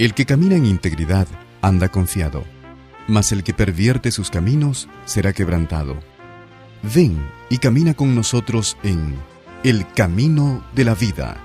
El 0.00 0.14
que 0.14 0.24
camina 0.24 0.56
en 0.56 0.64
integridad 0.64 1.28
anda 1.60 1.90
confiado, 1.90 2.44
mas 3.06 3.32
el 3.32 3.44
que 3.44 3.52
pervierte 3.52 4.10
sus 4.10 4.30
caminos 4.30 4.88
será 5.04 5.34
quebrantado. 5.34 6.00
Ven 6.94 7.18
y 7.50 7.58
camina 7.58 7.92
con 7.92 8.14
nosotros 8.14 8.78
en 8.82 9.16
El 9.62 9.86
Camino 9.92 10.64
de 10.74 10.84
la 10.84 10.94
Vida. 10.94 11.36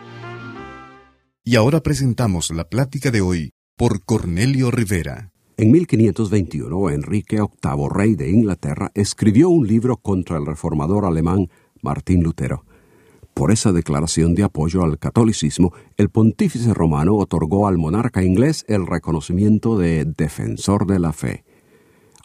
Y 1.44 1.58
ahora 1.58 1.82
presentamos 1.82 2.50
la 2.52 2.70
plática 2.70 3.12
de 3.12 3.20
hoy 3.20 3.52
por 3.76 4.06
Cornelio 4.06 4.72
Rivera. 4.72 5.34
En 5.58 5.72
1521, 5.72 6.92
Enrique 6.92 7.36
VIII, 7.36 7.90
rey 7.94 8.16
de 8.16 8.30
Inglaterra, 8.30 8.90
escribió 8.94 9.50
un 9.50 9.68
libro 9.68 9.98
contra 9.98 10.38
el 10.38 10.46
reformador 10.46 11.04
alemán 11.04 11.50
Martín 11.82 12.24
Lutero. 12.24 12.64
Por 13.36 13.52
esa 13.52 13.74
declaración 13.74 14.34
de 14.34 14.44
apoyo 14.44 14.82
al 14.82 14.98
catolicismo, 14.98 15.74
el 15.98 16.10
pontífice 16.10 16.74
romano 16.74 17.16
otorgó 17.16 17.68
al 17.68 17.78
monarca 17.78 18.24
inglés 18.24 18.64
el 18.70 18.88
reconocimiento 18.88 19.78
de 19.78 20.06
defensor 20.06 20.88
de 20.88 21.00
la 21.00 21.12
fe. 21.12 21.44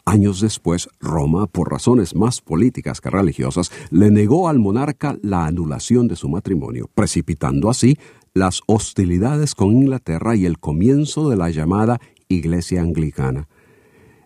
Años 0.05 0.39
después, 0.39 0.87
Roma, 1.01 1.47
por 1.47 1.69
razones 1.69 2.15
más 2.15 2.39
políticas 2.39 3.01
que 3.01 3.09
religiosas, 3.09 3.71
le 3.89 4.09
negó 4.09 4.47
al 4.47 4.59
monarca 4.59 5.17
la 5.21 5.45
anulación 5.45 6.07
de 6.07 6.15
su 6.15 6.29
matrimonio, 6.29 6.89
precipitando 6.95 7.69
así 7.69 7.97
las 8.33 8.61
hostilidades 8.65 9.53
con 9.53 9.73
Inglaterra 9.73 10.37
y 10.37 10.45
el 10.45 10.59
comienzo 10.59 11.29
de 11.29 11.35
la 11.35 11.49
llamada 11.49 11.99
Iglesia 12.29 12.81
Anglicana. 12.81 13.49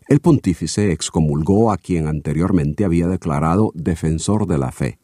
El 0.08 0.20
pontífice 0.20 0.92
excomulgó 0.92 1.72
a 1.72 1.78
quien 1.78 2.06
anteriormente 2.06 2.86
había 2.86 3.08
declarado 3.08 3.72
defensor 3.74 4.46
de 4.46 4.60
la 4.60 4.72
fe. 4.72 5.00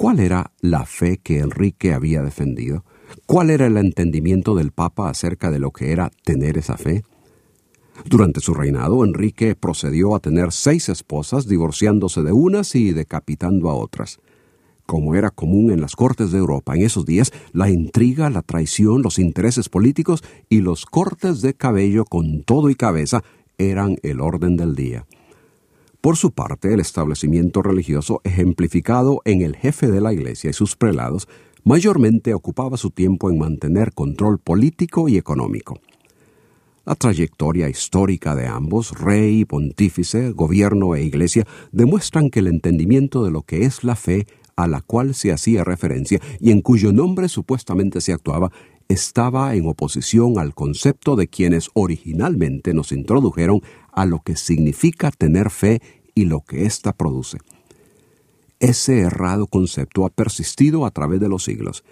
¿Cuál 0.00 0.20
era 0.20 0.52
la 0.60 0.86
fe 0.86 1.18
que 1.18 1.40
Enrique 1.40 1.92
había 1.92 2.22
defendido? 2.22 2.84
¿Cuál 3.26 3.50
era 3.50 3.66
el 3.66 3.76
entendimiento 3.76 4.54
del 4.54 4.70
Papa 4.70 5.10
acerca 5.10 5.50
de 5.50 5.58
lo 5.58 5.72
que 5.72 5.90
era 5.90 6.12
tener 6.22 6.56
esa 6.56 6.76
fe? 6.76 7.02
Durante 8.04 8.38
su 8.38 8.54
reinado, 8.54 9.04
Enrique 9.04 9.56
procedió 9.56 10.14
a 10.14 10.20
tener 10.20 10.52
seis 10.52 10.88
esposas, 10.88 11.48
divorciándose 11.48 12.22
de 12.22 12.30
unas 12.30 12.76
y 12.76 12.92
decapitando 12.92 13.70
a 13.70 13.74
otras. 13.74 14.20
Como 14.86 15.16
era 15.16 15.30
común 15.30 15.72
en 15.72 15.80
las 15.80 15.96
cortes 15.96 16.30
de 16.30 16.38
Europa 16.38 16.76
en 16.76 16.82
esos 16.82 17.04
días, 17.04 17.32
la 17.52 17.68
intriga, 17.68 18.30
la 18.30 18.42
traición, 18.42 19.02
los 19.02 19.18
intereses 19.18 19.68
políticos 19.68 20.22
y 20.48 20.60
los 20.60 20.86
cortes 20.86 21.40
de 21.40 21.54
cabello 21.54 22.04
con 22.04 22.44
todo 22.44 22.70
y 22.70 22.76
cabeza 22.76 23.24
eran 23.58 23.96
el 24.04 24.20
orden 24.20 24.56
del 24.56 24.76
día. 24.76 25.06
Por 26.08 26.16
su 26.16 26.30
parte, 26.30 26.72
el 26.72 26.80
establecimiento 26.80 27.60
religioso, 27.60 28.22
ejemplificado 28.24 29.20
en 29.26 29.42
el 29.42 29.54
jefe 29.56 29.88
de 29.88 30.00
la 30.00 30.14
Iglesia 30.14 30.48
y 30.48 30.54
sus 30.54 30.74
prelados, 30.74 31.28
mayormente 31.64 32.32
ocupaba 32.32 32.78
su 32.78 32.88
tiempo 32.88 33.28
en 33.28 33.38
mantener 33.38 33.92
control 33.92 34.38
político 34.38 35.10
y 35.10 35.18
económico. 35.18 35.78
La 36.86 36.94
trayectoria 36.94 37.68
histórica 37.68 38.34
de 38.34 38.46
ambos, 38.46 38.98
rey, 38.98 39.44
pontífice, 39.44 40.30
gobierno 40.30 40.94
e 40.94 41.02
iglesia, 41.02 41.46
demuestran 41.72 42.30
que 42.30 42.38
el 42.38 42.46
entendimiento 42.46 43.22
de 43.22 43.30
lo 43.30 43.42
que 43.42 43.66
es 43.66 43.84
la 43.84 43.94
fe 43.94 44.26
a 44.56 44.66
la 44.66 44.80
cual 44.80 45.14
se 45.14 45.30
hacía 45.30 45.62
referencia 45.62 46.20
y 46.40 46.52
en 46.52 46.62
cuyo 46.62 46.90
nombre 46.90 47.28
supuestamente 47.28 48.00
se 48.00 48.14
actuaba, 48.14 48.50
estaba 48.88 49.54
en 49.54 49.66
oposición 49.66 50.38
al 50.38 50.54
concepto 50.54 51.16
de 51.16 51.28
quienes 51.28 51.68
originalmente 51.74 52.72
nos 52.72 52.92
introdujeron 52.92 53.60
a 53.92 54.06
lo 54.06 54.20
que 54.20 54.36
significa 54.36 55.10
tener 55.10 55.50
fe 55.50 55.82
y 56.18 56.24
lo 56.24 56.40
que 56.40 56.66
ésta 56.66 56.92
produce. 56.92 57.38
Ese 58.58 58.98
errado 59.02 59.46
concepto 59.46 60.04
ha 60.04 60.10
persistido 60.10 60.84
a 60.84 60.90
través 60.90 61.20
de 61.20 61.28
los 61.28 61.44
siglos. 61.44 61.84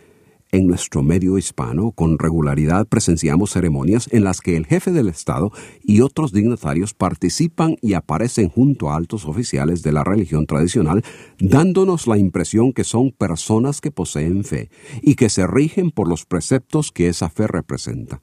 En 0.50 0.66
nuestro 0.66 1.04
medio 1.04 1.38
hispano, 1.38 1.92
con 1.92 2.18
regularidad 2.18 2.88
presenciamos 2.88 3.52
ceremonias 3.52 4.08
en 4.10 4.24
las 4.24 4.40
que 4.40 4.56
el 4.56 4.66
jefe 4.66 4.90
del 4.90 5.08
Estado 5.08 5.52
y 5.84 6.00
otros 6.00 6.32
dignatarios 6.32 6.92
participan 6.92 7.76
y 7.82 7.94
aparecen 7.94 8.48
junto 8.48 8.90
a 8.90 8.96
altos 8.96 9.26
oficiales 9.26 9.84
de 9.84 9.92
la 9.92 10.02
religión 10.02 10.46
tradicional, 10.46 11.04
dándonos 11.38 12.08
la 12.08 12.18
impresión 12.18 12.72
que 12.72 12.82
son 12.82 13.12
personas 13.12 13.80
que 13.80 13.92
poseen 13.92 14.42
fe 14.42 14.70
y 15.02 15.14
que 15.14 15.28
se 15.28 15.46
rigen 15.46 15.92
por 15.92 16.08
los 16.08 16.26
preceptos 16.26 16.90
que 16.90 17.06
esa 17.06 17.30
fe 17.30 17.46
representa. 17.46 18.20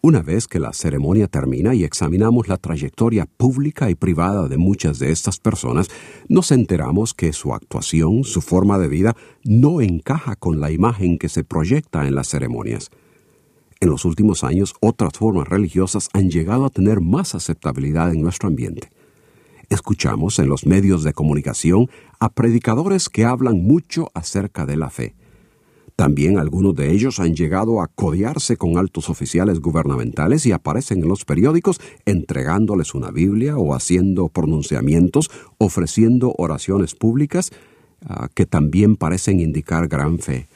Una 0.00 0.22
vez 0.22 0.46
que 0.46 0.60
la 0.60 0.72
ceremonia 0.72 1.26
termina 1.26 1.74
y 1.74 1.82
examinamos 1.82 2.46
la 2.46 2.56
trayectoria 2.56 3.26
pública 3.26 3.90
y 3.90 3.96
privada 3.96 4.46
de 4.46 4.56
muchas 4.56 5.00
de 5.00 5.10
estas 5.10 5.40
personas, 5.40 5.88
nos 6.28 6.52
enteramos 6.52 7.14
que 7.14 7.32
su 7.32 7.52
actuación, 7.52 8.22
su 8.22 8.40
forma 8.40 8.78
de 8.78 8.86
vida, 8.86 9.16
no 9.42 9.80
encaja 9.80 10.36
con 10.36 10.60
la 10.60 10.70
imagen 10.70 11.18
que 11.18 11.28
se 11.28 11.42
proyecta 11.42 12.06
en 12.06 12.14
las 12.14 12.28
ceremonias. 12.28 12.90
En 13.80 13.90
los 13.90 14.04
últimos 14.04 14.44
años, 14.44 14.76
otras 14.80 15.14
formas 15.14 15.48
religiosas 15.48 16.10
han 16.12 16.30
llegado 16.30 16.66
a 16.66 16.70
tener 16.70 17.00
más 17.00 17.34
aceptabilidad 17.34 18.12
en 18.12 18.22
nuestro 18.22 18.48
ambiente. 18.48 18.90
Escuchamos 19.68 20.38
en 20.38 20.48
los 20.48 20.64
medios 20.64 21.02
de 21.02 21.12
comunicación 21.12 21.90
a 22.20 22.28
predicadores 22.28 23.08
que 23.08 23.24
hablan 23.24 23.64
mucho 23.64 24.12
acerca 24.14 24.64
de 24.64 24.76
la 24.76 24.90
fe 24.90 25.16
también 25.98 26.38
algunos 26.38 26.76
de 26.76 26.92
ellos 26.92 27.18
han 27.18 27.34
llegado 27.34 27.82
a 27.82 27.88
codearse 27.88 28.56
con 28.56 28.78
altos 28.78 29.10
oficiales 29.10 29.58
gubernamentales 29.58 30.46
y 30.46 30.52
aparecen 30.52 31.02
en 31.02 31.08
los 31.08 31.24
periódicos 31.24 31.80
entregándoles 32.06 32.94
una 32.94 33.10
Biblia 33.10 33.56
o 33.56 33.74
haciendo 33.74 34.28
pronunciamientos, 34.28 35.28
ofreciendo 35.58 36.36
oraciones 36.38 36.94
públicas 36.94 37.50
ah, 38.06 38.28
que 38.32 38.46
también 38.46 38.94
parecen 38.94 39.40
indicar 39.40 39.88
gran 39.88 40.20
fe. 40.20 40.46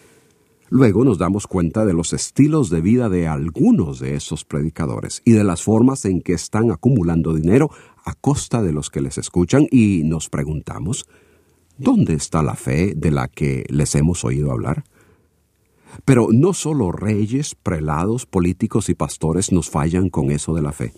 Luego 0.70 1.04
nos 1.04 1.18
damos 1.18 1.48
cuenta 1.48 1.84
de 1.84 1.92
los 1.92 2.12
estilos 2.12 2.70
de 2.70 2.80
vida 2.80 3.08
de 3.08 3.26
algunos 3.26 3.98
de 3.98 4.14
esos 4.14 4.44
predicadores 4.44 5.22
y 5.24 5.32
de 5.32 5.42
las 5.42 5.64
formas 5.64 6.04
en 6.04 6.22
que 6.22 6.34
están 6.34 6.70
acumulando 6.70 7.34
dinero 7.34 7.68
a 8.04 8.14
costa 8.14 8.62
de 8.62 8.70
los 8.70 8.90
que 8.90 9.00
les 9.00 9.18
escuchan 9.18 9.66
y 9.72 10.02
nos 10.04 10.28
preguntamos, 10.28 11.08
¿dónde 11.78 12.14
está 12.14 12.44
la 12.44 12.54
fe 12.54 12.94
de 12.94 13.10
la 13.10 13.26
que 13.26 13.64
les 13.70 13.96
hemos 13.96 14.24
oído 14.24 14.52
hablar? 14.52 14.84
Pero 16.04 16.28
no 16.32 16.54
solo 16.54 16.92
reyes, 16.92 17.54
prelados, 17.54 18.26
políticos 18.26 18.88
y 18.88 18.94
pastores 18.94 19.52
nos 19.52 19.70
fallan 19.70 20.08
con 20.08 20.30
eso 20.30 20.54
de 20.54 20.62
la 20.62 20.72
fe. 20.72 20.92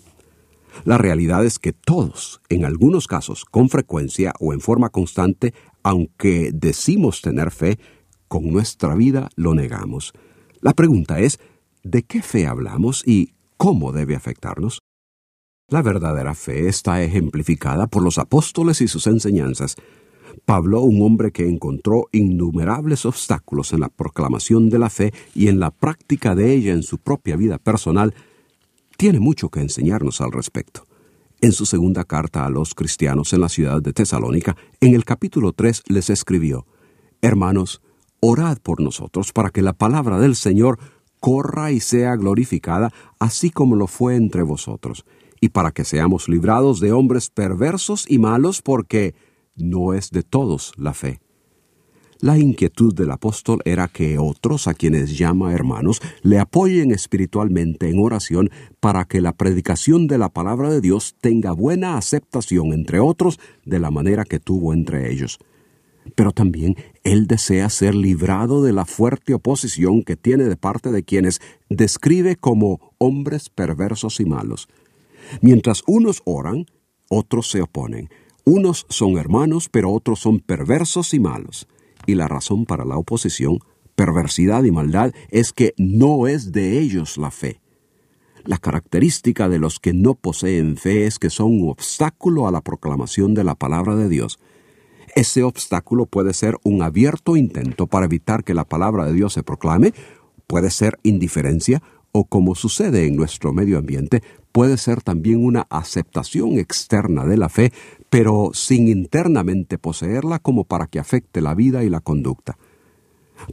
La 0.83 0.97
realidad 0.97 1.45
es 1.45 1.57
que 1.59 1.73
todos, 1.73 2.41
en 2.49 2.65
algunos 2.65 3.07
casos, 3.07 3.45
con 3.45 3.69
frecuencia 3.69 4.33
o 4.39 4.53
en 4.53 4.59
forma 4.59 4.89
constante, 4.89 5.53
aunque 5.83 6.51
decimos 6.53 7.21
tener 7.21 7.51
fe, 7.51 7.79
con 8.27 8.51
nuestra 8.51 8.95
vida 8.95 9.29
lo 9.35 9.53
negamos. 9.53 10.13
La 10.59 10.73
pregunta 10.73 11.19
es, 11.19 11.39
¿de 11.83 12.03
qué 12.03 12.21
fe 12.21 12.47
hablamos 12.47 13.03
y 13.05 13.33
cómo 13.55 13.91
debe 13.91 14.15
afectarnos? 14.15 14.79
La 15.67 15.81
verdadera 15.81 16.35
fe 16.35 16.67
está 16.67 17.01
ejemplificada 17.01 17.87
por 17.87 18.03
los 18.03 18.17
apóstoles 18.17 18.81
y 18.81 18.87
sus 18.87 19.07
enseñanzas, 19.07 19.75
Pablo, 20.43 20.81
un 20.81 21.01
hombre 21.01 21.31
que 21.31 21.47
encontró 21.47 22.07
innumerables 22.11 23.05
obstáculos 23.05 23.73
en 23.73 23.81
la 23.81 23.89
proclamación 23.89 24.69
de 24.69 24.79
la 24.79 24.89
fe 24.89 25.13
y 25.33 25.47
en 25.47 25.59
la 25.59 25.71
práctica 25.71 26.35
de 26.35 26.53
ella 26.53 26.73
en 26.73 26.83
su 26.83 26.97
propia 26.97 27.35
vida 27.35 27.57
personal, 27.57 28.13
tiene 28.97 29.19
mucho 29.19 29.49
que 29.49 29.61
enseñarnos 29.61 30.21
al 30.21 30.31
respecto. 30.31 30.85
En 31.41 31.51
su 31.51 31.65
segunda 31.65 32.05
carta 32.05 32.45
a 32.45 32.49
los 32.49 32.73
cristianos 32.73 33.33
en 33.33 33.41
la 33.41 33.49
ciudad 33.49 33.81
de 33.81 33.93
Tesalónica, 33.93 34.55
en 34.79 34.95
el 34.95 35.05
capítulo 35.05 35.51
3 35.51 35.83
les 35.87 36.09
escribió, 36.09 36.65
Hermanos, 37.21 37.81
orad 38.19 38.57
por 38.59 38.81
nosotros 38.81 39.33
para 39.33 39.49
que 39.49 39.61
la 39.61 39.73
palabra 39.73 40.19
del 40.19 40.35
Señor 40.35 40.79
corra 41.19 41.71
y 41.71 41.79
sea 41.79 42.15
glorificada, 42.15 42.91
así 43.19 43.49
como 43.49 43.75
lo 43.75 43.87
fue 43.87 44.15
entre 44.15 44.43
vosotros, 44.43 45.05
y 45.41 45.49
para 45.49 45.71
que 45.71 45.83
seamos 45.83 46.29
librados 46.29 46.79
de 46.79 46.91
hombres 46.91 47.29
perversos 47.29 48.05
y 48.09 48.17
malos, 48.19 48.61
porque 48.61 49.15
no 49.55 49.93
es 49.93 50.11
de 50.11 50.23
todos 50.23 50.73
la 50.77 50.93
fe. 50.93 51.19
La 52.21 52.37
inquietud 52.37 52.93
del 52.93 53.11
apóstol 53.11 53.59
era 53.65 53.89
que 53.89 54.17
otros, 54.17 54.67
a 54.67 54.73
quienes 54.73 55.17
llama 55.17 55.53
hermanos, 55.53 56.01
le 56.23 56.39
apoyen 56.39 56.91
espiritualmente 56.91 57.89
en 57.89 57.99
oración 57.99 58.49
para 58.79 59.03
que 59.05 59.19
la 59.19 59.33
predicación 59.33 60.07
de 60.07 60.17
la 60.17 60.29
palabra 60.29 60.69
de 60.69 60.79
Dios 60.79 61.15
tenga 61.19 61.51
buena 61.51 61.97
aceptación 61.97 62.71
entre 62.71 62.99
otros 62.99 63.39
de 63.65 63.79
la 63.79 63.91
manera 63.91 64.23
que 64.23 64.39
tuvo 64.39 64.73
entre 64.73 65.11
ellos. 65.11 65.39
Pero 66.15 66.31
también 66.31 66.77
él 67.03 67.27
desea 67.27 67.69
ser 67.69 67.95
librado 67.95 68.63
de 68.63 68.71
la 68.71 68.85
fuerte 68.85 69.33
oposición 69.33 70.03
que 70.03 70.15
tiene 70.15 70.45
de 70.45 70.55
parte 70.55 70.91
de 70.91 71.03
quienes 71.03 71.41
describe 71.69 72.37
como 72.37 72.93
hombres 72.97 73.49
perversos 73.49 74.19
y 74.21 74.25
malos. 74.25 74.69
Mientras 75.41 75.83
unos 75.85 76.21
oran, 76.25 76.65
otros 77.09 77.49
se 77.49 77.61
oponen. 77.61 78.09
Unos 78.45 78.85
son 78.89 79.17
hermanos, 79.17 79.69
pero 79.69 79.91
otros 79.91 80.19
son 80.19 80.39
perversos 80.39 81.13
y 81.13 81.19
malos 81.19 81.67
y 82.05 82.15
la 82.15 82.27
razón 82.27 82.65
para 82.65 82.85
la 82.85 82.97
oposición, 82.97 83.59
perversidad 83.95 84.63
y 84.63 84.71
maldad 84.71 85.13
es 85.29 85.53
que 85.53 85.73
no 85.77 86.27
es 86.27 86.51
de 86.51 86.79
ellos 86.79 87.17
la 87.17 87.31
fe. 87.31 87.61
La 88.43 88.57
característica 88.57 89.49
de 89.49 89.57
los 89.57 89.79
que 89.79 89.93
no 89.93 90.13
poseen 90.13 90.77
fe 90.77 91.07
es 91.07 91.17
que 91.17 91.29
son 91.29 91.61
un 91.61 91.69
obstáculo 91.69 92.47
a 92.47 92.51
la 92.51 92.61
proclamación 92.61 93.33
de 93.33 93.43
la 93.43 93.55
palabra 93.55 93.95
de 93.95 94.07
Dios. 94.07 94.39
Ese 95.15 95.43
obstáculo 95.43 96.05
puede 96.05 96.33
ser 96.33 96.57
un 96.63 96.83
abierto 96.83 97.37
intento 97.37 97.87
para 97.87 98.05
evitar 98.05 98.43
que 98.43 98.53
la 98.53 98.65
palabra 98.65 99.05
de 99.05 99.13
Dios 99.13 99.33
se 99.33 99.43
proclame, 99.43 99.93
puede 100.45 100.69
ser 100.69 100.99
indiferencia 101.03 101.81
o 102.11 102.25
como 102.25 102.53
sucede 102.53 103.07
en 103.07 103.15
nuestro 103.15 103.51
medio 103.51 103.79
ambiente, 103.79 104.21
puede 104.55 104.77
ser 104.77 105.01
también 105.01 105.43
una 105.43 105.67
aceptación 105.69 106.59
externa 106.59 107.25
de 107.25 107.35
la 107.35 107.49
fe, 107.49 107.73
pero 108.09 108.51
sin 108.53 108.87
internamente 108.87 109.77
poseerla 109.77 110.39
como 110.39 110.63
para 110.63 110.87
que 110.87 110.97
afecte 110.97 111.41
la 111.41 111.53
vida 111.53 111.83
y 111.83 111.89
la 111.89 111.99
conducta. 111.99 112.57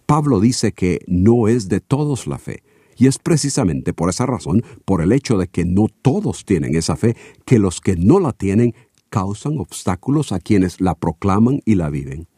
Pablo 0.06 0.38
dice 0.38 0.70
que 0.70 1.00
no 1.08 1.48
es 1.48 1.68
de 1.68 1.80
todos 1.80 2.28
la 2.28 2.38
fe, 2.38 2.62
y 2.96 3.08
es 3.08 3.18
precisamente 3.18 3.92
por 3.92 4.10
esa 4.10 4.26
razón, 4.26 4.62
por 4.84 5.02
el 5.02 5.10
hecho 5.10 5.38
de 5.38 5.48
que 5.48 5.64
no 5.64 5.86
todos 6.02 6.44
tienen 6.44 6.76
esa 6.76 6.94
fe, 6.94 7.16
que 7.44 7.58
los 7.58 7.80
que 7.80 7.96
no 7.96 8.20
la 8.20 8.32
tienen 8.32 8.72
causan 9.10 9.58
obstáculos 9.58 10.30
a 10.30 10.38
quienes 10.38 10.80
la 10.80 10.94
proclaman 10.94 11.62
y 11.64 11.74
la 11.74 11.90
viven. 11.90 12.28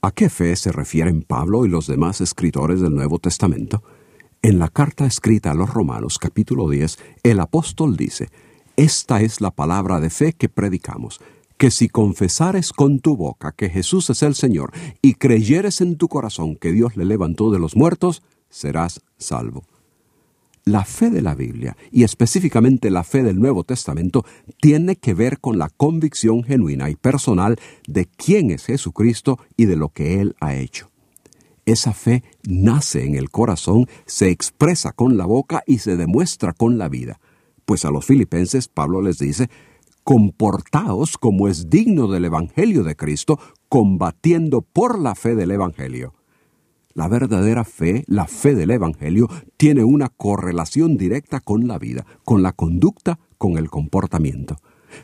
¿A 0.00 0.12
qué 0.12 0.30
fe 0.30 0.56
se 0.56 0.72
refieren 0.72 1.20
Pablo 1.20 1.66
y 1.66 1.68
los 1.68 1.86
demás 1.86 2.22
escritores 2.22 2.80
del 2.80 2.94
Nuevo 2.94 3.18
Testamento? 3.18 3.82
En 4.40 4.60
la 4.60 4.68
carta 4.68 5.04
escrita 5.04 5.50
a 5.50 5.54
los 5.54 5.74
Romanos 5.74 6.16
capítulo 6.16 6.68
10, 6.68 6.98
el 7.24 7.40
apóstol 7.40 7.96
dice, 7.96 8.28
Esta 8.76 9.20
es 9.20 9.40
la 9.40 9.50
palabra 9.50 9.98
de 9.98 10.10
fe 10.10 10.32
que 10.32 10.48
predicamos, 10.48 11.20
que 11.56 11.72
si 11.72 11.88
confesares 11.88 12.72
con 12.72 13.00
tu 13.00 13.16
boca 13.16 13.50
que 13.50 13.68
Jesús 13.68 14.10
es 14.10 14.22
el 14.22 14.36
Señor 14.36 14.70
y 15.02 15.14
creyeres 15.14 15.80
en 15.80 15.96
tu 15.96 16.06
corazón 16.06 16.54
que 16.54 16.70
Dios 16.70 16.96
le 16.96 17.04
levantó 17.04 17.50
de 17.50 17.58
los 17.58 17.74
muertos, 17.74 18.22
serás 18.48 19.00
salvo. 19.16 19.64
La 20.64 20.84
fe 20.84 21.10
de 21.10 21.22
la 21.22 21.34
Biblia, 21.34 21.76
y 21.90 22.04
específicamente 22.04 22.90
la 22.90 23.02
fe 23.02 23.24
del 23.24 23.40
Nuevo 23.40 23.64
Testamento, 23.64 24.24
tiene 24.60 24.94
que 24.94 25.14
ver 25.14 25.40
con 25.40 25.58
la 25.58 25.68
convicción 25.68 26.44
genuina 26.44 26.90
y 26.90 26.94
personal 26.94 27.56
de 27.88 28.06
quién 28.06 28.52
es 28.52 28.66
Jesucristo 28.66 29.40
y 29.56 29.64
de 29.64 29.74
lo 29.74 29.88
que 29.88 30.20
Él 30.20 30.36
ha 30.38 30.54
hecho. 30.54 30.90
Esa 31.68 31.92
fe 31.92 32.24
nace 32.48 33.04
en 33.04 33.14
el 33.14 33.28
corazón, 33.28 33.88
se 34.06 34.30
expresa 34.30 34.92
con 34.92 35.18
la 35.18 35.26
boca 35.26 35.64
y 35.66 35.80
se 35.80 35.98
demuestra 35.98 36.54
con 36.54 36.78
la 36.78 36.88
vida. 36.88 37.20
Pues 37.66 37.84
a 37.84 37.90
los 37.90 38.06
filipenses 38.06 38.68
Pablo 38.68 39.02
les 39.02 39.18
dice, 39.18 39.50
comportaos 40.02 41.18
como 41.18 41.46
es 41.46 41.68
digno 41.68 42.08
del 42.08 42.24
Evangelio 42.24 42.84
de 42.84 42.96
Cristo, 42.96 43.38
combatiendo 43.68 44.62
por 44.62 44.98
la 44.98 45.14
fe 45.14 45.34
del 45.34 45.50
Evangelio. 45.50 46.14
La 46.94 47.06
verdadera 47.06 47.64
fe, 47.64 48.02
la 48.06 48.26
fe 48.26 48.54
del 48.54 48.70
Evangelio, 48.70 49.28
tiene 49.58 49.84
una 49.84 50.08
correlación 50.08 50.96
directa 50.96 51.40
con 51.40 51.68
la 51.68 51.78
vida, 51.78 52.06
con 52.24 52.42
la 52.42 52.52
conducta, 52.52 53.18
con 53.36 53.58
el 53.58 53.68
comportamiento. 53.68 54.56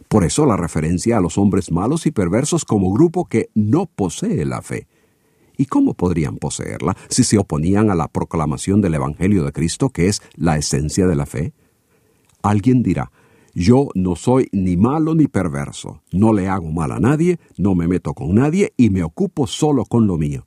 Por 0.08 0.24
eso 0.24 0.46
la 0.46 0.56
referencia 0.56 1.18
a 1.18 1.20
los 1.20 1.36
hombres 1.36 1.70
malos 1.70 2.06
y 2.06 2.10
perversos 2.10 2.64
como 2.64 2.90
grupo 2.90 3.26
que 3.26 3.50
no 3.52 3.84
posee 3.84 4.46
la 4.46 4.62
fe. 4.62 4.88
¿Y 5.56 5.66
cómo 5.66 5.94
podrían 5.94 6.36
poseerla 6.36 6.96
si 7.08 7.24
se 7.24 7.38
oponían 7.38 7.90
a 7.90 7.94
la 7.94 8.08
proclamación 8.08 8.80
del 8.80 8.94
Evangelio 8.94 9.44
de 9.44 9.52
Cristo, 9.52 9.90
que 9.90 10.08
es 10.08 10.22
la 10.34 10.56
esencia 10.56 11.06
de 11.06 11.16
la 11.16 11.26
fe? 11.26 11.52
Alguien 12.42 12.82
dirá, 12.82 13.10
yo 13.54 13.88
no 13.94 14.16
soy 14.16 14.48
ni 14.52 14.76
malo 14.76 15.14
ni 15.14 15.28
perverso, 15.28 16.02
no 16.10 16.32
le 16.32 16.48
hago 16.48 16.72
mal 16.72 16.90
a 16.90 16.98
nadie, 16.98 17.38
no 17.56 17.74
me 17.74 17.86
meto 17.86 18.12
con 18.14 18.34
nadie 18.34 18.72
y 18.76 18.90
me 18.90 19.04
ocupo 19.04 19.46
solo 19.46 19.84
con 19.84 20.06
lo 20.06 20.16
mío. 20.16 20.44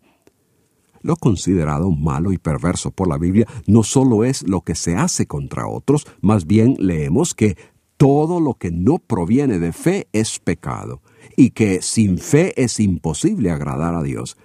Lo 1.01 1.15
considerado 1.15 1.89
malo 1.91 2.33
y 2.33 2.37
perverso 2.37 2.91
por 2.91 3.07
la 3.07 3.17
Biblia 3.17 3.47
no 3.65 3.83
solo 3.83 4.25
es 4.25 4.45
lo 4.45 4.61
que 4.61 4.75
se 4.75 4.95
hace 4.95 5.25
contra 5.25 5.67
otros, 5.67 6.05
más 6.21 6.45
bien 6.45 6.75
leemos 6.79 7.33
que 7.33 7.55
todo 7.95 8.39
lo 8.39 8.55
que 8.55 8.71
no 8.71 8.99
proviene 8.99 9.57
de 9.59 9.71
fe 9.71 10.07
es 10.11 10.39
pecado, 10.39 11.01
y 11.35 11.51
que 11.51 11.81
sin 11.81 12.17
fe 12.17 12.53
es 12.61 12.79
imposible 12.79 13.51
agradar 13.51 13.95
a 13.95 14.03
Dios. 14.03 14.37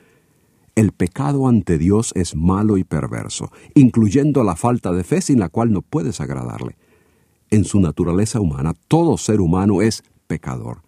El 0.74 0.92
pecado 0.92 1.48
ante 1.48 1.76
Dios 1.76 2.12
es 2.14 2.34
malo 2.34 2.78
y 2.78 2.84
perverso, 2.84 3.50
incluyendo 3.74 4.42
la 4.42 4.56
falta 4.56 4.92
de 4.92 5.04
fe 5.04 5.20
sin 5.20 5.38
la 5.38 5.50
cual 5.50 5.70
no 5.70 5.82
puedes 5.82 6.20
agradarle. 6.20 6.76
En 7.50 7.64
su 7.64 7.80
naturaleza 7.80 8.40
humana, 8.40 8.72
todo 8.88 9.18
ser 9.18 9.42
humano 9.42 9.82
es 9.82 10.02
pecador. 10.26 10.82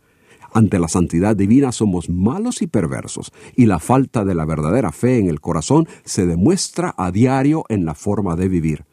Ante 0.54 0.78
la 0.78 0.88
santidad 0.88 1.36
divina 1.36 1.72
somos 1.72 2.08
malos 2.08 2.62
y 2.62 2.66
perversos, 2.66 3.32
y 3.56 3.66
la 3.66 3.78
falta 3.78 4.25
de 4.25 4.34
la 4.34 4.46
verdadera 4.46 4.92
fe 4.92 5.19
en 5.19 5.28
el 5.28 5.40
corazón 5.40 5.86
se 6.04 6.25
demuestra 6.25 6.94
a 6.96 7.10
diario 7.10 7.64
en 7.69 7.84
la 7.84 7.94
forma 7.94 8.36
de 8.36 8.48
vivir. 8.48 8.86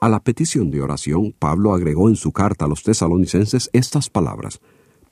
A 0.00 0.08
la 0.10 0.20
petición 0.20 0.70
de 0.70 0.82
oración, 0.82 1.34
Pablo 1.36 1.72
agregó 1.72 2.08
en 2.08 2.16
su 2.16 2.30
carta 2.30 2.66
a 2.66 2.68
los 2.68 2.82
tesalonicenses 2.82 3.70
estas 3.72 4.10
palabras, 4.10 4.60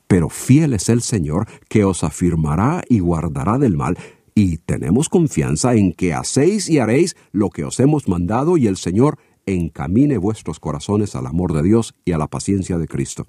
Pero 0.06 0.28
fiel 0.28 0.74
es 0.74 0.90
el 0.90 1.00
Señor 1.00 1.48
que 1.70 1.84
os 1.84 2.04
afirmará 2.04 2.84
y 2.86 2.98
guardará 2.98 3.56
del 3.56 3.76
mal, 3.76 3.96
y 4.34 4.58
tenemos 4.58 5.08
confianza 5.08 5.74
en 5.74 5.92
que 5.92 6.14
hacéis 6.14 6.68
y 6.68 6.78
haréis 6.78 7.16
lo 7.32 7.50
que 7.50 7.64
os 7.64 7.78
hemos 7.80 8.08
mandado 8.08 8.56
y 8.56 8.66
el 8.66 8.76
Señor 8.76 9.18
encamine 9.46 10.18
vuestros 10.18 10.60
corazones 10.60 11.14
al 11.16 11.26
amor 11.26 11.52
de 11.52 11.62
Dios 11.62 11.94
y 12.04 12.12
a 12.12 12.18
la 12.18 12.28
paciencia 12.28 12.78
de 12.78 12.88
Cristo. 12.88 13.26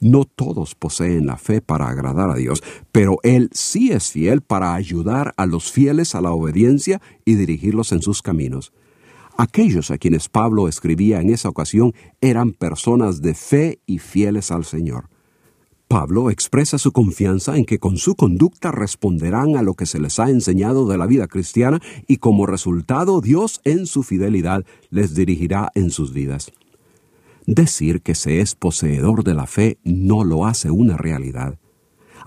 No 0.00 0.24
todos 0.24 0.74
poseen 0.74 1.26
la 1.26 1.36
fe 1.36 1.60
para 1.60 1.88
agradar 1.88 2.30
a 2.30 2.36
Dios, 2.36 2.62
pero 2.92 3.18
Él 3.22 3.50
sí 3.52 3.90
es 3.90 4.12
fiel 4.12 4.42
para 4.42 4.74
ayudar 4.74 5.34
a 5.36 5.46
los 5.46 5.72
fieles 5.72 6.14
a 6.14 6.20
la 6.20 6.30
obediencia 6.30 7.00
y 7.24 7.34
dirigirlos 7.34 7.90
en 7.92 8.02
sus 8.02 8.22
caminos. 8.22 8.72
Aquellos 9.36 9.90
a 9.90 9.98
quienes 9.98 10.28
Pablo 10.28 10.68
escribía 10.68 11.20
en 11.20 11.30
esa 11.30 11.48
ocasión 11.48 11.94
eran 12.20 12.52
personas 12.52 13.22
de 13.22 13.34
fe 13.34 13.80
y 13.86 13.98
fieles 13.98 14.50
al 14.50 14.64
Señor. 14.64 15.08
Pablo 15.88 16.28
expresa 16.28 16.76
su 16.76 16.92
confianza 16.92 17.56
en 17.56 17.64
que 17.64 17.78
con 17.78 17.96
su 17.96 18.14
conducta 18.14 18.70
responderán 18.70 19.56
a 19.56 19.62
lo 19.62 19.72
que 19.72 19.86
se 19.86 19.98
les 19.98 20.20
ha 20.20 20.28
enseñado 20.28 20.86
de 20.86 20.98
la 20.98 21.06
vida 21.06 21.28
cristiana 21.28 21.80
y 22.06 22.18
como 22.18 22.44
resultado 22.44 23.22
Dios 23.22 23.62
en 23.64 23.86
su 23.86 24.02
fidelidad 24.02 24.66
les 24.90 25.14
dirigirá 25.14 25.72
en 25.74 25.90
sus 25.90 26.12
vidas. 26.12 26.52
Decir 27.46 28.02
que 28.02 28.14
se 28.14 28.40
es 28.40 28.54
poseedor 28.54 29.24
de 29.24 29.32
la 29.32 29.46
fe 29.46 29.78
no 29.82 30.24
lo 30.24 30.44
hace 30.44 30.70
una 30.70 30.98
realidad. 30.98 31.58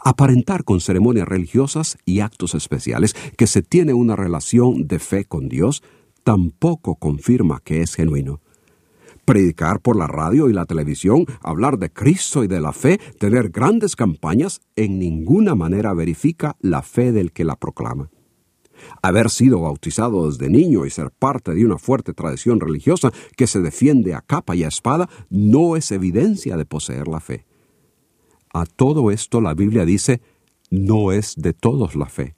Aparentar 0.03 0.63
con 0.63 0.81
ceremonias 0.81 1.27
religiosas 1.27 1.99
y 2.03 2.21
actos 2.21 2.55
especiales 2.55 3.15
que 3.37 3.45
se 3.45 3.61
tiene 3.61 3.93
una 3.93 4.15
relación 4.15 4.87
de 4.87 4.97
fe 4.97 5.25
con 5.25 5.49
Dios 5.49 5.83
tampoco 6.23 6.95
confirma 6.95 7.61
que 7.63 7.81
es 7.81 7.93
genuino 7.93 8.41
predicar 9.31 9.79
por 9.79 9.95
la 9.95 10.07
radio 10.07 10.49
y 10.49 10.53
la 10.53 10.65
televisión, 10.65 11.25
hablar 11.41 11.79
de 11.79 11.89
Cristo 11.89 12.43
y 12.43 12.49
de 12.49 12.59
la 12.59 12.73
fe, 12.73 12.99
tener 13.17 13.47
grandes 13.49 13.95
campañas, 13.95 14.59
en 14.75 14.99
ninguna 14.99 15.55
manera 15.55 15.93
verifica 15.93 16.57
la 16.59 16.81
fe 16.81 17.13
del 17.13 17.31
que 17.31 17.45
la 17.45 17.55
proclama. 17.55 18.09
Haber 19.01 19.29
sido 19.29 19.61
bautizado 19.61 20.29
desde 20.29 20.49
niño 20.49 20.85
y 20.85 20.89
ser 20.89 21.11
parte 21.11 21.53
de 21.53 21.65
una 21.65 21.77
fuerte 21.77 22.13
tradición 22.13 22.59
religiosa 22.59 23.13
que 23.37 23.47
se 23.47 23.61
defiende 23.61 24.15
a 24.15 24.19
capa 24.19 24.53
y 24.53 24.65
a 24.65 24.67
espada 24.67 25.07
no 25.29 25.77
es 25.77 25.93
evidencia 25.93 26.57
de 26.57 26.65
poseer 26.65 27.07
la 27.07 27.21
fe. 27.21 27.45
A 28.53 28.65
todo 28.65 29.11
esto 29.11 29.39
la 29.39 29.53
Biblia 29.53 29.85
dice, 29.85 30.19
no 30.69 31.13
es 31.13 31.35
de 31.37 31.53
todos 31.53 31.95
la 31.95 32.07
fe. 32.07 32.35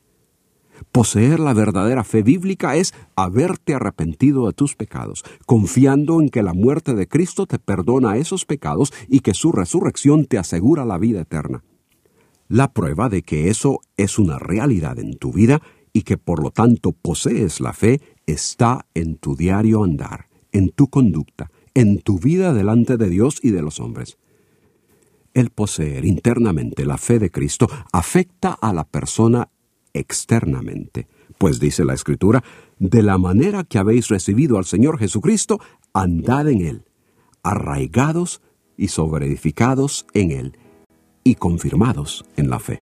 Poseer 0.91 1.39
la 1.39 1.53
verdadera 1.53 2.03
fe 2.03 2.23
bíblica 2.23 2.75
es 2.75 2.93
haberte 3.15 3.73
arrepentido 3.73 4.47
de 4.47 4.53
tus 4.53 4.75
pecados, 4.75 5.23
confiando 5.45 6.21
en 6.21 6.29
que 6.29 6.43
la 6.43 6.53
muerte 6.53 6.93
de 6.93 7.07
Cristo 7.07 7.45
te 7.45 7.59
perdona 7.59 8.17
esos 8.17 8.45
pecados 8.45 8.93
y 9.07 9.19
que 9.21 9.33
su 9.33 9.51
resurrección 9.51 10.25
te 10.25 10.37
asegura 10.37 10.85
la 10.85 10.97
vida 10.97 11.21
eterna. 11.21 11.63
La 12.47 12.73
prueba 12.73 13.09
de 13.09 13.23
que 13.23 13.49
eso 13.49 13.79
es 13.97 14.19
una 14.19 14.37
realidad 14.39 14.99
en 14.99 15.17
tu 15.17 15.31
vida 15.31 15.61
y 15.93 16.01
que 16.01 16.17
por 16.17 16.41
lo 16.41 16.51
tanto 16.51 16.91
posees 16.91 17.59
la 17.59 17.73
fe 17.73 18.01
está 18.25 18.85
en 18.93 19.15
tu 19.15 19.35
diario 19.35 19.83
andar, 19.83 20.27
en 20.51 20.69
tu 20.69 20.87
conducta, 20.87 21.51
en 21.73 21.99
tu 21.99 22.19
vida 22.19 22.53
delante 22.53 22.97
de 22.97 23.09
Dios 23.09 23.39
y 23.41 23.51
de 23.51 23.61
los 23.61 23.79
hombres. 23.79 24.17
El 25.33 25.49
poseer 25.49 26.05
internamente 26.05 26.85
la 26.85 26.97
fe 26.97 27.17
de 27.17 27.31
Cristo 27.31 27.67
afecta 27.91 28.51
a 28.53 28.71
la 28.71 28.83
persona 28.83 29.49
externamente. 29.93 31.07
Pues 31.37 31.59
dice 31.59 31.85
la 31.85 31.93
Escritura, 31.93 32.43
de 32.79 33.01
la 33.01 33.17
manera 33.17 33.63
que 33.63 33.77
habéis 33.77 34.07
recibido 34.09 34.57
al 34.57 34.65
Señor 34.65 34.99
Jesucristo, 34.99 35.59
andad 35.93 36.49
en 36.49 36.65
Él, 36.65 36.85
arraigados 37.43 38.41
y 38.77 38.87
sobreedificados 38.89 40.05
en 40.13 40.31
Él, 40.31 40.57
y 41.23 41.35
confirmados 41.35 42.25
en 42.35 42.49
la 42.49 42.59
fe. 42.59 42.79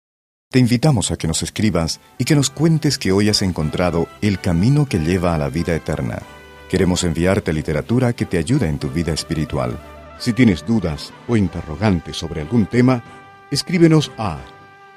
Te 0.50 0.60
invitamos 0.60 1.10
a 1.10 1.16
que 1.16 1.26
nos 1.26 1.42
escribas 1.42 2.00
y 2.16 2.24
que 2.24 2.36
nos 2.36 2.50
cuentes 2.50 2.98
que 2.98 3.12
hoy 3.12 3.28
has 3.28 3.42
encontrado 3.42 4.06
el 4.22 4.40
camino 4.40 4.86
que 4.88 4.98
lleva 4.98 5.34
a 5.34 5.38
la 5.38 5.48
vida 5.48 5.74
eterna. 5.74 6.22
Queremos 6.70 7.02
enviarte 7.04 7.52
literatura 7.52 8.12
que 8.12 8.24
te 8.24 8.38
ayude 8.38 8.68
en 8.68 8.78
tu 8.78 8.88
vida 8.88 9.12
espiritual. 9.12 9.78
Si 10.18 10.32
tienes 10.32 10.64
dudas 10.64 11.12
o 11.26 11.36
interrogantes 11.36 12.16
sobre 12.16 12.40
algún 12.40 12.66
tema, 12.66 13.02
escríbenos 13.50 14.12
a 14.16 14.38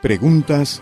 preguntas 0.02 0.82